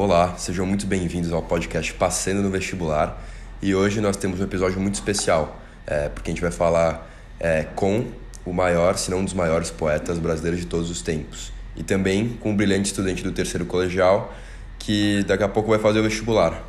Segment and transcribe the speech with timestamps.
[0.00, 3.20] Olá, sejam muito bem-vindos ao podcast Passando no Vestibular.
[3.60, 7.10] E hoje nós temos um episódio muito especial, é, porque a gente vai falar
[7.40, 8.06] é, com
[8.46, 11.52] o maior, se não um dos maiores poetas brasileiros de todos os tempos.
[11.74, 14.32] E também com um brilhante estudante do terceiro colegial,
[14.78, 16.62] que daqui a pouco vai fazer o vestibular.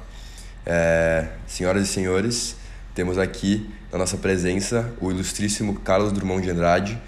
[0.65, 2.55] É, senhoras e senhores,
[2.95, 6.99] temos aqui na nossa presença o ilustríssimo Carlos Drummond de Andrade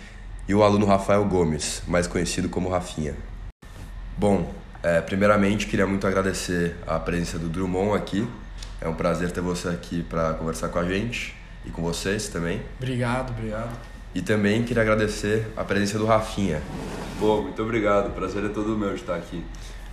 [0.47, 3.15] e o aluno Rafael Gomes, mais conhecido como Rafinha.
[4.15, 8.27] Bom, é, primeiramente queria muito agradecer a presença do Drummond aqui.
[8.81, 12.61] É um prazer ter você aqui para conversar com a gente e com vocês também.
[12.79, 13.77] Obrigado, obrigado.
[14.15, 16.61] E também queria agradecer a presença do Rafinha.
[17.19, 18.07] Pô, muito obrigado.
[18.07, 19.43] O prazer é todo meu de estar aqui.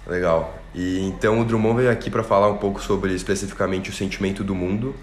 [0.06, 0.59] Legal.
[0.74, 4.55] E então o Drummond veio aqui para falar um pouco sobre especificamente o sentimento do
[4.55, 4.97] mundo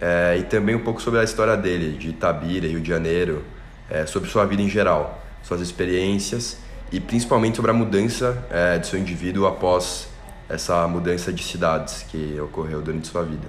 [0.00, 3.44] é, e também um pouco sobre a história dele, de Itabira, Rio de Janeiro,
[3.90, 6.58] é, sobre sua vida em geral, suas experiências
[6.92, 10.08] e principalmente sobre a mudança é, de seu indivíduo após
[10.48, 13.46] essa mudança de cidades que ocorreu durante sua vida.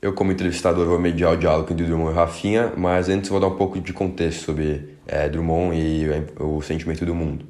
[0.00, 3.48] Eu, como entrevistador, vou mediar o diálogo entre Drummond e Rafinha, mas antes vou dar
[3.48, 6.06] um pouco de contexto sobre é, Drummond e
[6.38, 7.46] o sentimento do mundo.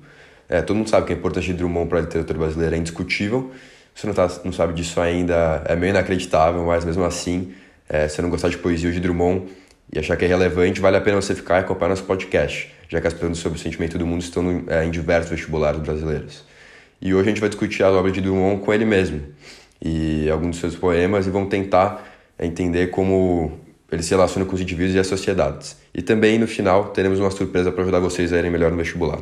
[0.49, 3.51] É, todo mundo sabe que a importância de Drummond para a literatura brasileira é indiscutível.
[3.95, 7.53] Se você não, tá, não sabe disso ainda, é meio inacreditável, mas mesmo assim,
[7.89, 9.49] é, se você não gostar de poesia de Drummond
[9.93, 13.01] e achar que é relevante, vale a pena você ficar e acompanhar nosso podcast, já
[13.01, 16.45] que as perguntas sobre o sentimento do mundo estão no, é, em diversos vestibulares brasileiros.
[17.01, 19.21] E hoje a gente vai discutir a obra de Drummond com ele mesmo
[19.83, 22.07] e alguns dos seus poemas e vamos tentar
[22.39, 25.77] entender como ele se relaciona com os indivíduos e as sociedades.
[25.95, 29.21] E também, no final, teremos uma surpresa para ajudar vocês a irem melhor no vestibular.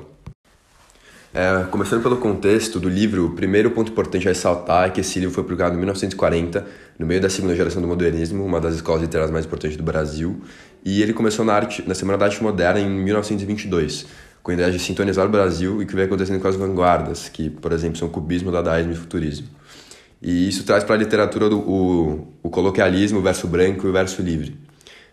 [1.34, 5.18] É, começando pelo contexto do livro, o primeiro ponto importante a ressaltar é que esse
[5.18, 6.64] livro foi publicado em 1940,
[6.98, 10.40] no meio da segunda geração do modernismo, uma das escolas literárias mais importantes do Brasil,
[10.84, 14.06] e ele começou na, arte, na Semana da Arte Moderna em 1922,
[14.42, 17.28] com a ideia de sintonizar o Brasil e o que vem acontecendo com as vanguardas,
[17.28, 19.48] que, por exemplo, são o cubismo, o dadaísmo e o futurismo.
[20.20, 23.92] E isso traz para a literatura do, o, o coloquialismo, o verso branco e o
[23.92, 24.56] verso livre.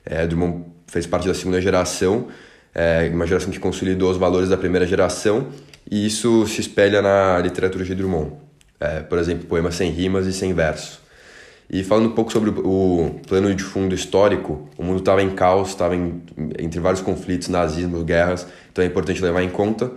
[0.05, 2.27] É, Drummond fez parte da segunda geração,
[2.73, 5.47] é, uma geração que consolidou os valores da primeira geração
[5.89, 8.33] e isso se espelha na literatura de Drummond.
[8.79, 11.00] É, por exemplo, poemas sem rimas e sem verso.
[11.73, 15.69] E falando um pouco sobre o plano de fundo histórico, o mundo estava em caos,
[15.69, 19.89] estava entre vários conflitos, nazismo, guerras, então é importante levar em conta.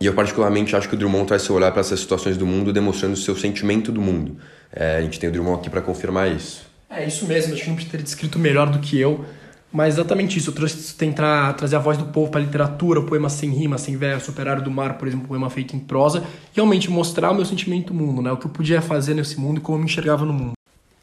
[0.00, 2.72] E eu particularmente acho que o Drummond traz seu olhar para essas situações do mundo,
[2.72, 4.36] demonstrando o seu sentimento do mundo.
[4.72, 6.66] É, a gente tem o Drummond aqui para confirmar isso.
[6.90, 9.24] É isso mesmo, acho que não precisa ter descrito melhor do que eu.
[9.72, 13.28] Mas exatamente isso, eu trouxe tentar trazer a voz do povo para a literatura, poema
[13.28, 17.30] sem rima, sem verso, Operário do Mar, por exemplo, poema feito em prosa, realmente mostrar
[17.30, 18.32] o meu sentimento do mundo, né?
[18.32, 20.52] O que eu podia fazer nesse mundo e como eu me enxergava no mundo.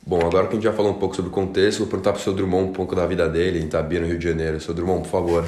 [0.05, 2.19] Bom, agora que a gente já falou um pouco sobre o contexto, vou perguntar para
[2.19, 4.59] o seu Drummond um pouco da vida dele em Itabira, no Rio de Janeiro.
[4.59, 5.45] Seu Drummond, por favor.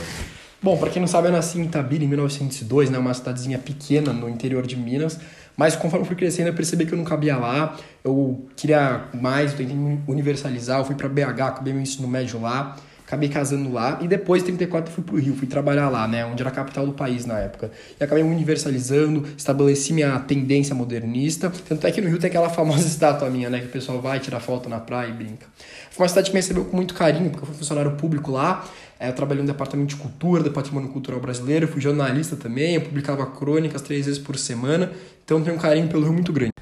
[0.62, 2.98] Bom, para quem não sabe, eu nasci em Itabira em 1902, né?
[2.98, 5.20] Uma cidadezinha pequena no interior de Minas.
[5.58, 7.78] Mas conforme fui crescendo, eu percebi que eu não cabia lá.
[8.04, 9.76] Eu queria mais, eu tentei
[10.08, 10.80] universalizar.
[10.80, 12.78] Eu fui para BH, acabei meu ensino médio lá
[13.14, 16.42] acabei casando lá e depois em 34 fui pro Rio, fui trabalhar lá, né, onde
[16.42, 17.72] era a capital do país na época.
[18.00, 22.86] E acabei universalizando, estabeleci minha tendência modernista, tanto é que no Rio tem aquela famosa
[22.88, 25.46] estátua minha, né, que o pessoal vai tirar foto na praia e brinca.
[25.92, 28.66] Foi uma cidade que me recebeu com muito carinho, porque eu fui funcionário público lá,
[29.00, 32.82] é, eu trabalhei no departamento de cultura, do patrimônio cultural brasileiro, fui jornalista também, eu
[32.82, 34.92] publicava crônicas três vezes por semana,
[35.24, 36.54] então tenho um carinho pelo Rio muito grande.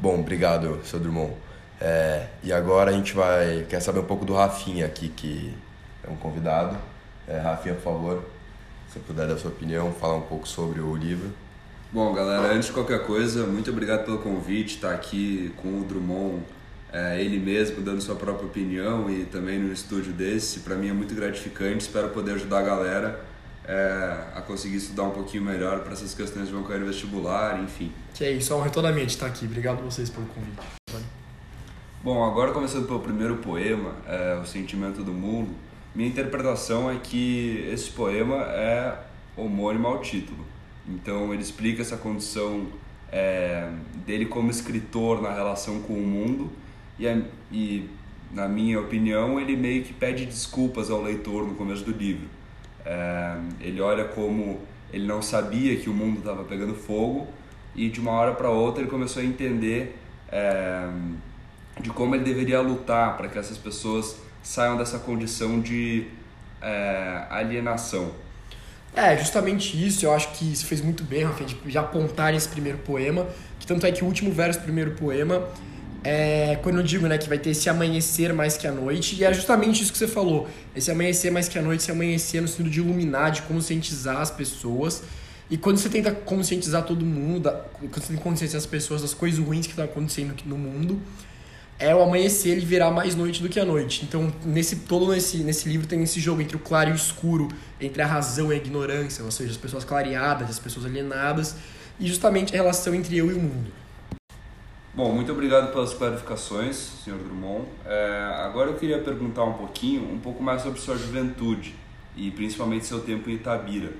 [0.00, 1.32] Bom, obrigado, seu Drummond.
[1.80, 5.54] É, e agora a gente vai quer saber um pouco do Rafinha aqui, que
[6.08, 6.76] é um convidado.
[7.26, 8.24] É, Rafinha, por favor,
[8.92, 11.30] se puder dar sua opinião, falar um pouco sobre o livro.
[11.92, 16.42] Bom, galera, antes de qualquer coisa, muito obrigado pelo convite, estar aqui com o Drummond,
[16.92, 20.60] é, ele mesmo dando sua própria opinião e também no estúdio desse.
[20.60, 23.24] Para mim é muito gratificante, espero poder ajudar a galera
[23.66, 27.62] é, a conseguir estudar um pouquinho melhor para essas questões que vão cair no vestibular,
[27.62, 27.92] enfim.
[28.14, 29.44] Que é isso, é um retorno a estar aqui.
[29.44, 30.58] Obrigado a vocês pelo convite.
[32.02, 35.50] Bom, agora começando pelo primeiro poema, é, O Sentimento do Mundo,
[35.94, 38.98] minha interpretação é que esse poema é
[39.36, 40.44] homônimo ao título.
[40.86, 42.66] Então ele explica essa condição
[43.10, 43.70] é,
[44.06, 46.50] dele como escritor na relação com o mundo
[46.98, 47.06] e,
[47.52, 47.88] e,
[48.32, 52.28] na minha opinião, ele meio que pede desculpas ao leitor no começo do livro.
[52.84, 54.60] É, ele olha como
[54.92, 57.28] ele não sabia que o mundo estava pegando fogo
[57.74, 59.98] e de uma hora para outra ele começou a entender
[60.30, 60.88] é,
[61.80, 66.06] de como ele deveria lutar para que essas pessoas saiam dessa condição de
[66.62, 68.12] é, alienação.
[68.96, 72.48] É, justamente isso, eu acho que isso fez muito bem, Rafa, de já apontar esse
[72.48, 73.26] primeiro poema,
[73.60, 75.46] que tanto é que o último verso do primeiro poema
[76.02, 79.22] é quando eu digo, né, que vai ter esse amanhecer mais que a noite, e
[79.22, 82.48] é justamente isso que você falou, esse amanhecer mais que a noite, esse amanhecer no
[82.48, 85.02] sentido de iluminar, de conscientizar as pessoas,
[85.50, 89.38] E quando você tenta conscientizar todo mundo, quando você tenta conscientizar as pessoas das coisas
[89.38, 91.00] ruins que estão acontecendo no mundo,
[91.78, 94.04] é o amanhecer ele virar mais noite do que a noite.
[94.04, 97.48] Então, nesse todo nesse, nesse livro tem esse jogo entre o claro e o escuro,
[97.80, 101.54] entre a razão e a ignorância, ou seja, as pessoas clareadas, as pessoas alienadas,
[102.00, 103.70] e justamente a relação entre eu e o mundo.
[104.92, 107.12] Bom, muito obrigado pelas clarificações, Sr.
[107.12, 107.66] Drummond.
[107.86, 111.76] É, agora eu queria perguntar um pouquinho, um pouco mais sobre sua juventude
[112.16, 113.92] e principalmente seu tempo em Itabira.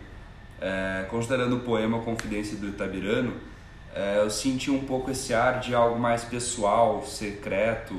[0.60, 3.32] É, considerando o poema Confidência do Itabirano,
[3.98, 7.96] é, eu senti um pouco esse ar de algo mais pessoal, secreto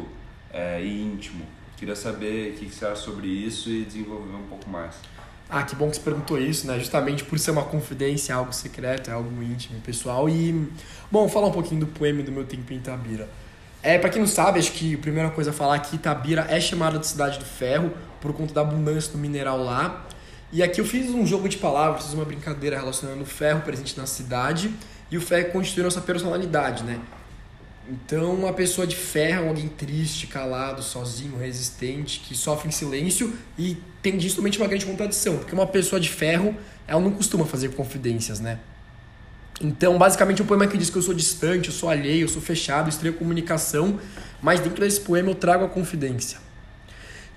[0.50, 1.46] é, e íntimo.
[1.76, 4.96] Queria saber o que você acha sobre isso e desenvolver um pouco mais.
[5.50, 6.80] Ah, que bom que você perguntou isso, né?
[6.80, 10.30] Justamente por ser uma confidência, algo secreto, é algo íntimo, pessoal.
[10.30, 10.70] E,
[11.12, 13.28] bom, falar um pouquinho do poema do meu tempo em Itabira.
[13.84, 16.48] É, para quem não sabe, acho que a primeira coisa a falar é que Itabira
[16.50, 17.92] é chamada de Cidade do Ferro
[18.22, 20.06] por conta da abundância do mineral lá.
[20.50, 23.98] E aqui eu fiz um jogo de palavras, fiz uma brincadeira relacionando o ferro presente
[23.98, 24.74] na cidade
[25.12, 27.00] e o ferro constitui nossa personalidade, né?
[27.90, 33.34] Então, uma pessoa de ferro é alguém triste, calado, sozinho, resistente, que sofre em silêncio
[33.58, 36.56] e tem justamente uma grande contradição, porque uma pessoa de ferro,
[36.88, 38.60] ela não costuma fazer confidências, né?
[39.60, 42.42] Então, basicamente, o poema que diz que eu sou distante, eu sou alheio, eu sou
[42.42, 44.00] fechado, estranho comunicação,
[44.42, 46.38] mas dentro desse poema eu trago a confidência.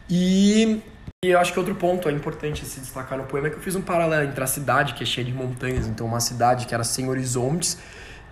[0.09, 0.81] E,
[1.25, 3.61] e eu acho que outro ponto é importante se destacar no poema é que eu
[3.61, 6.75] fiz um paralelo entre a cidade, que é cheia de montanhas, então uma cidade que
[6.75, 7.79] era sem horizontes,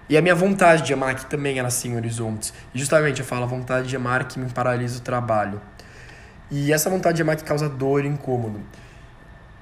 [0.09, 2.53] e a minha vontade de amar, que também era sem horizontes.
[2.75, 5.61] E justamente eu falo a vontade de amar que me paralisa o trabalho.
[6.51, 8.61] E essa vontade de amar que causa dor e incômodo.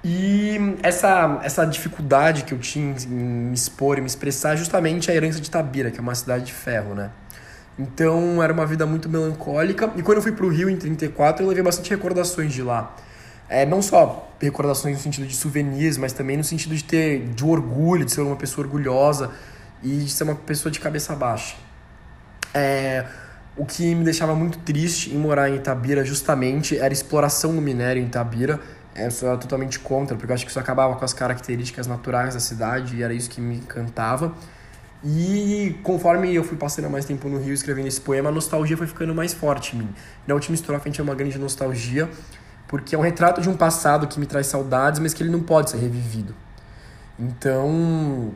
[0.02, 5.10] E essa, essa dificuldade que eu tinha em me expor e me expressar é justamente
[5.10, 7.10] a herança de Tabira, que é uma cidade de ferro, né?
[7.78, 9.92] Então era uma vida muito melancólica.
[9.96, 12.94] E quando eu fui pro Rio em 34, eu levei bastante recordações de lá.
[13.48, 17.44] É, não só recordações no sentido de souvenirs, mas também no sentido de ter de
[17.44, 19.30] orgulho, de ser uma pessoa orgulhosa
[19.82, 21.56] e de ser uma pessoa de cabeça baixa.
[22.52, 23.06] É,
[23.56, 27.62] o que me deixava muito triste em morar em Itabira justamente era a exploração do
[27.62, 28.60] minério em Itabira.
[28.94, 32.34] É, eu sou totalmente contra, porque eu acho que isso acabava com as características naturais
[32.34, 34.34] da cidade e era isso que me encantava.
[35.04, 38.86] E conforme eu fui passando mais tempo no Rio escrevendo esse poema, a nostalgia foi
[38.86, 39.88] ficando mais forte em mim.
[40.26, 42.08] Na última estrofe a gente é uma grande nostalgia,
[42.66, 45.40] porque é um retrato de um passado que me traz saudades, mas que ele não
[45.40, 46.34] pode ser revivido.
[47.18, 48.32] Então,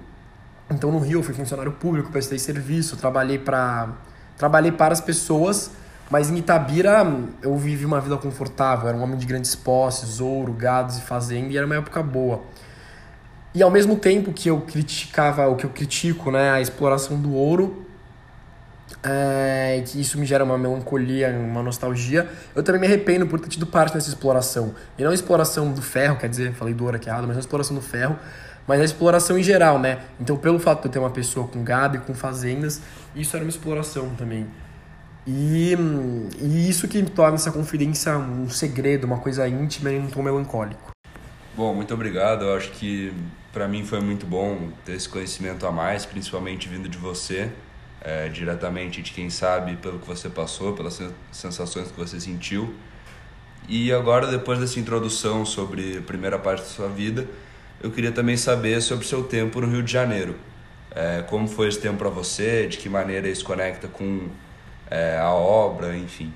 [0.71, 3.89] então no Rio eu fui funcionário público, prestei serviço, trabalhei para
[4.37, 5.71] trabalhei para as pessoas,
[6.11, 7.07] mas em Itabira
[7.43, 11.53] eu vivi uma vida confortável, era um homem de grandes posses, ouro, gados e fazenda,
[11.53, 12.43] e era uma época boa.
[13.55, 17.35] E ao mesmo tempo que eu criticava, o que eu critico, né, a exploração do
[17.35, 17.87] ouro,
[19.03, 23.49] é, que isso me gera uma melancolia, uma nostalgia, eu também me arrependo por ter
[23.49, 24.75] tido parte nessa exploração.
[24.97, 27.41] E não a exploração do ferro, quer dizer, falei do ouro aqui errado, mas a
[27.41, 28.19] exploração do ferro,
[28.67, 29.99] mas a exploração em geral, né?
[30.21, 32.81] Então, pelo fato de eu ter uma pessoa com gado e com fazendas,
[33.15, 34.47] isso era uma exploração também.
[35.27, 35.77] E,
[36.41, 40.92] e isso que torna essa confidência um segredo, uma coisa íntima e um tom melancólico.
[41.55, 42.47] Bom, muito obrigado.
[42.47, 43.13] Eu acho que
[43.53, 47.51] para mim foi muito bom ter esse conhecimento a mais, principalmente vindo de você,
[48.01, 50.99] é, diretamente de quem sabe pelo que você passou, pelas
[51.31, 52.75] sensações que você sentiu.
[53.69, 57.29] E agora, depois dessa introdução sobre a primeira parte da sua vida,
[57.83, 60.35] eu queria também saber sobre o seu tempo no Rio de Janeiro.
[60.91, 62.67] É, como foi esse tempo para você?
[62.67, 64.29] De que maneira isso conecta com
[64.91, 66.33] é, a obra, enfim.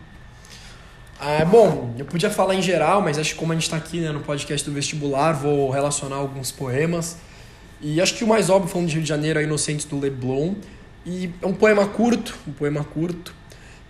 [1.20, 4.00] É, bom, eu podia falar em geral, mas acho que como a gente está aqui
[4.00, 7.16] né, no podcast do vestibular, vou relacionar alguns poemas.
[7.80, 10.54] E acho que o mais óbvio, falando de Rio de Janeiro, é Inocentes do Leblon.
[11.04, 13.35] E é um poema curto, um poema curto.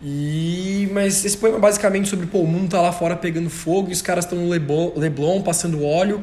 [0.02, 3.88] E mas esse poema é basicamente sobre pô, o mundo tá lá fora pegando fogo
[3.88, 6.22] e os caras estão no Leblon, Leblon passando óleo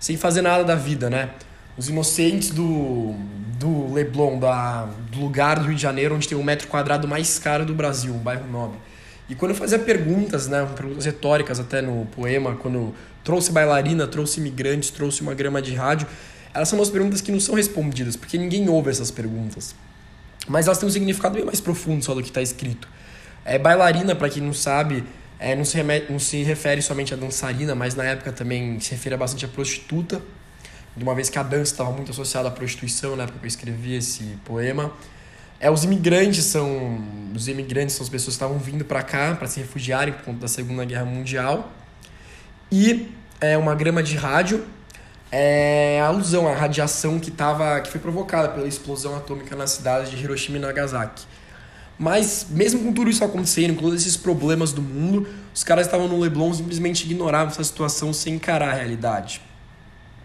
[0.00, 1.30] sem fazer nada da vida, né?
[1.78, 3.14] Os inocentes do,
[3.58, 7.38] do Leblon, da, do lugar do Rio de Janeiro, onde tem o metro quadrado mais
[7.38, 8.78] caro do Brasil, um bairro nobre.
[9.28, 14.40] E quando eu fazia perguntas, né, perguntas retóricas até no poema, quando trouxe bailarina, trouxe
[14.40, 16.06] imigrantes, trouxe uma grama de rádio,
[16.52, 19.74] elas são umas perguntas que não são respondidas, porque ninguém ouve essas perguntas.
[20.46, 22.88] Mas elas têm um significado bem mais profundo só do que está escrito.
[23.44, 25.04] É, bailarina, para quem não sabe,
[25.38, 28.90] é, não, se remete, não se refere somente a dançarina, mas na época também se
[28.90, 30.20] refere bastante a prostituta,
[30.96, 33.48] de uma vez que a dança estava muito associada à prostituição na época que eu
[33.48, 34.92] escrevi esse poema.
[35.62, 37.00] É, os imigrantes são
[37.34, 40.40] os imigrantes são as pessoas que estavam vindo para cá para se refugiarem por conta
[40.40, 41.72] da Segunda Guerra Mundial.
[42.70, 43.08] E
[43.40, 44.66] é uma grama de rádio
[45.34, 50.14] é a alusão à radiação que tava, que foi provocada pela explosão atômica na cidade
[50.14, 51.24] de Hiroshima e Nagasaki.
[51.98, 56.06] Mas, mesmo com tudo isso acontecendo, com todos esses problemas do mundo, os caras estavam
[56.06, 59.40] no Leblon simplesmente ignoravam essa situação sem encarar a realidade.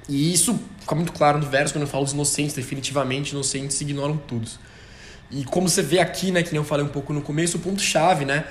[0.10, 4.18] E isso fica muito claro no verso quando eu falo dos inocentes, definitivamente inocentes ignoram
[4.18, 4.60] todos.
[5.30, 7.60] E como você vê aqui, né, que nem eu falei um pouco no começo, o
[7.60, 8.46] ponto-chave, né,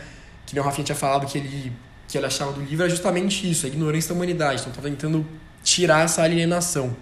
[0.44, 1.72] que nem o Rafinha tinha falado que ele,
[2.06, 4.60] que ele achava do livro, é justamente isso, a ignorância da humanidade.
[4.60, 5.26] Então, tá tentando
[5.62, 6.94] tirar essa alienação.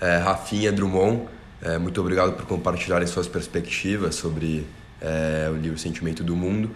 [0.00, 1.22] É, Rafinha Drummond,
[1.62, 4.66] é, muito obrigado por compartilharem suas perspectivas sobre
[5.00, 6.70] é, o livro Sentimento do Mundo.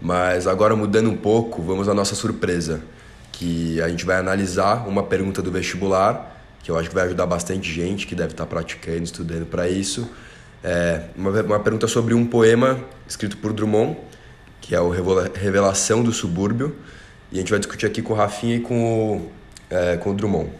[0.00, 2.82] Mas agora mudando um pouco, vamos à nossa surpresa
[3.30, 7.26] que a gente vai analisar uma pergunta do vestibular, que eu acho que vai ajudar
[7.26, 10.08] bastante gente que deve estar praticando, estudando para isso.
[10.62, 13.96] É uma, uma pergunta sobre um poema escrito por Drummond,
[14.60, 16.76] que é o Revelação do Subúrbio,
[17.30, 19.32] e a gente vai discutir aqui com o Rafinha e com o,
[19.70, 20.50] é, com o Drummond.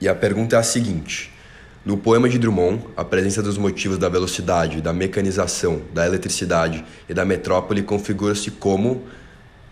[0.00, 1.32] E a pergunta é a seguinte:
[1.84, 7.14] no poema de Drummond, a presença dos motivos da velocidade, da mecanização, da eletricidade e
[7.14, 9.04] da metrópole configura-se como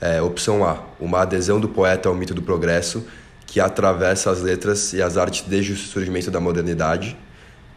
[0.00, 3.06] é, opção A, uma adesão do poeta ao mito do progresso
[3.47, 7.16] que atravessa as letras e as artes desde o surgimento da modernidade.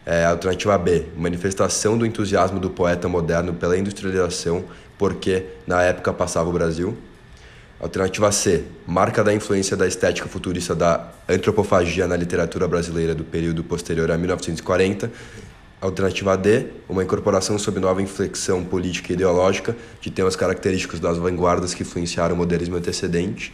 [0.04, 4.64] É, alternativa B, manifestação do entusiasmo do poeta moderno pela industrialização,
[4.98, 6.96] porque na época passava o Brasil.
[7.82, 13.64] Alternativa C, marca da influência da estética futurista da antropofagia na literatura brasileira do período
[13.64, 15.10] posterior a 1940
[15.80, 21.74] Alternativa D, uma incorporação sob nova inflexão política e ideológica de temas característicos das vanguardas
[21.74, 23.52] que influenciaram o modernismo antecedente.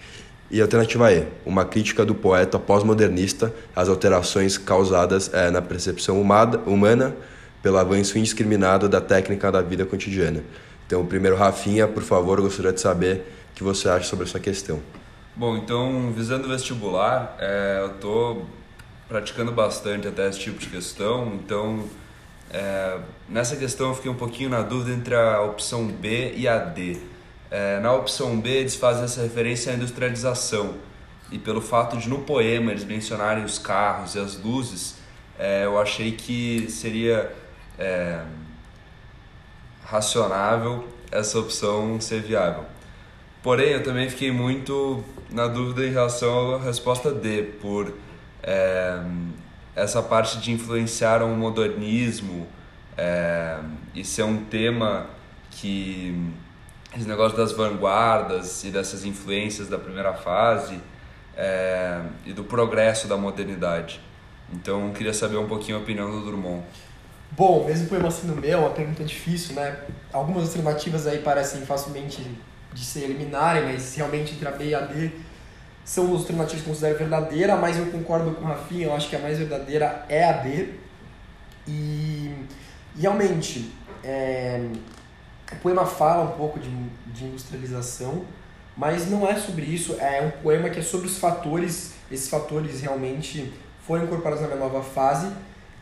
[0.51, 7.17] E alternativa E, uma crítica do poeta pós-modernista às alterações causadas é, na percepção humana
[7.63, 10.45] pelo avanço indiscriminado da técnica da vida cotidiana.
[10.87, 14.81] Então, primeiro, Rafinha, por favor, gostaria de saber que você acha sobre essa questão.
[15.35, 18.47] Bom, então, visando o vestibular, é, eu estou
[19.09, 21.85] praticando bastante até esse tipo de questão, então
[22.50, 22.99] é,
[23.29, 26.99] nessa questão eu fiquei um pouquinho na dúvida entre a opção B e a D.
[27.50, 30.75] É, na opção B eles fazem essa referência à industrialização
[31.33, 34.97] e pelo fato de no poema eles mencionarem os carros e as luzes,
[35.37, 37.35] é, eu achei que seria
[37.77, 38.23] é,
[39.85, 42.78] racionável essa opção ser viável.
[43.42, 47.95] Porém, eu também fiquei muito na dúvida em relação à resposta D, por
[48.42, 49.00] é,
[49.76, 52.47] essa parte de influenciar o modernismo
[52.97, 53.59] é,
[53.95, 55.07] e ser um tema
[55.50, 56.33] que
[56.97, 60.80] esse negócio das vanguardas e dessas influências da primeira fase
[61.37, 64.00] é, e do progresso da modernidade.
[64.52, 66.64] Então, queria saber um pouquinho a opinião do Drummond.
[67.30, 69.78] Bom, mesmo poema sendo meu, é uma pergunta difícil, né?
[70.12, 72.23] Algumas alternativas aí parecem facilmente
[72.79, 75.11] de se eliminarem, mas realmente entre a B e a D
[75.85, 79.09] são os alternativas que eu considero verdadeira, mas eu concordo com o Rafinha, eu acho
[79.09, 80.75] que a mais verdadeira é a D.
[81.67, 82.33] E,
[82.99, 83.73] realmente,
[84.05, 84.61] é,
[85.51, 86.71] o poema fala um pouco de,
[87.07, 88.25] de industrialização,
[88.77, 92.81] mas não é sobre isso, é um poema que é sobre os fatores, esses fatores
[92.81, 93.53] realmente
[93.87, 95.33] foram incorporados na minha nova fase,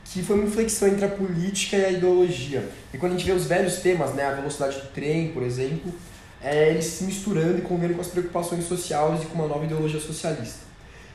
[0.05, 2.69] que foi uma inflexão entre a política e a ideologia.
[2.95, 5.93] E quando a gente vê os velhos temas, né, a velocidade do trem, por exemplo,
[6.47, 9.99] é, eles se misturando e convivendo com as preocupações sociais e com uma nova ideologia
[9.99, 10.61] socialista.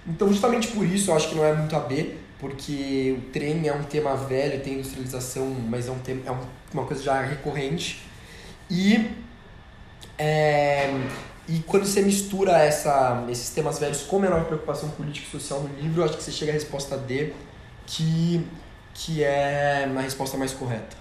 [0.05, 3.65] Então, justamente por isso, eu acho que não é muito a B, porque o trem
[3.65, 6.31] é um tema velho, tem industrialização, mas é, um tema, é
[6.73, 8.01] uma coisa já recorrente.
[8.69, 9.09] E,
[10.17, 10.89] é,
[11.47, 15.81] e quando você mistura essa, esses temas velhos com menor preocupação política e social no
[15.81, 17.31] livro, eu acho que você chega à resposta D,
[17.85, 18.45] que,
[18.93, 21.00] que é a resposta mais correta.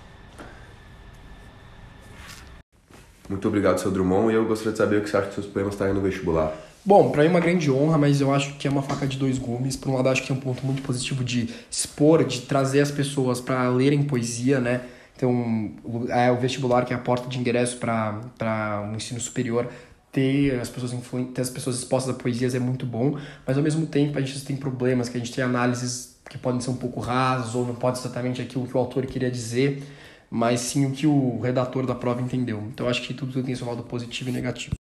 [3.31, 5.47] Muito obrigado, seu Drummond, e eu gostaria de saber o que você acha que seus
[5.47, 6.53] poemas estarem no vestibular.
[6.85, 9.17] Bom, para mim é uma grande honra, mas eu acho que é uma faca de
[9.17, 9.77] dois gumes.
[9.77, 12.91] Por um lado, acho que é um ponto muito positivo de expor, de trazer as
[12.91, 14.81] pessoas para lerem poesia, né?
[15.17, 15.71] Então,
[16.09, 19.69] é o vestibular que é a porta de ingresso para um ensino superior.
[20.11, 20.93] Ter as, pessoas
[21.33, 24.45] ter as pessoas expostas a poesias é muito bom, mas ao mesmo tempo a gente
[24.45, 27.77] tem problemas, que a gente tem análises que podem ser um pouco rasas ou não
[27.77, 29.85] pode exatamente aquilo que o autor queria dizer,
[30.31, 32.63] mas sim o que o redator da prova entendeu.
[32.73, 34.75] Então acho que tudo tem seu lado positivo e negativo.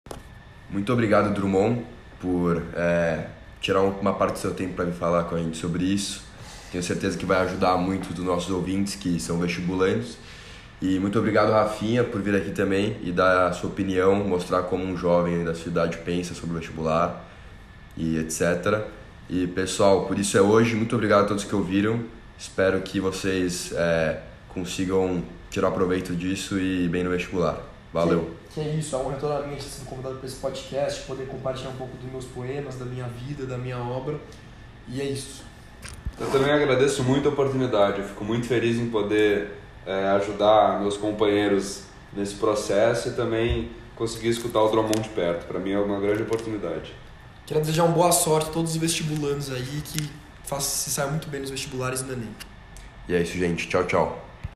[0.70, 1.82] Muito obrigado, Drummond,
[2.20, 3.26] por é,
[3.60, 6.22] tirar uma parte do seu tempo para vir falar com a gente sobre isso.
[6.70, 10.16] Tenho certeza que vai ajudar muito dos nossos ouvintes que são vestibulantes.
[10.80, 14.84] E muito obrigado, Rafinha, por vir aqui também e dar a sua opinião, mostrar como
[14.84, 17.28] um jovem da cidade pensa sobre o vestibular
[17.96, 18.84] e etc.
[19.28, 20.76] E pessoal, por isso é hoje.
[20.76, 22.00] Muito obrigado a todos que ouviram.
[22.38, 24.20] Espero que vocês é,
[24.52, 27.60] consigam tirar proveito disso e ir bem no vestibular.
[27.92, 28.30] Valeu.
[28.48, 31.02] Que, que é isso, é um retorno a mim ter sido convidado para esse podcast,
[31.06, 34.18] poder compartilhar um pouco dos meus poemas, da minha vida, da minha obra.
[34.88, 35.44] E é isso.
[36.18, 38.00] Eu também agradeço muito a oportunidade.
[38.00, 44.28] Eu fico muito feliz em poder é, ajudar meus companheiros nesse processo e também conseguir
[44.28, 45.46] escutar o Drummond de perto.
[45.46, 46.92] Para mim é uma grande oportunidade.
[47.46, 50.10] Quero desejar uma boa sorte a todos os vestibulandos aí que
[50.44, 52.30] façam se saiam muito bem nos vestibulares e no Enem.
[53.08, 53.68] E é isso, gente.
[53.68, 54.29] Tchau, tchau.